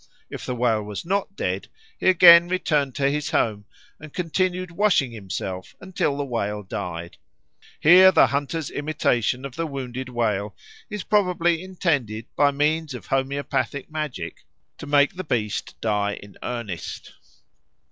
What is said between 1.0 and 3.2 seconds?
not dead, he again returned to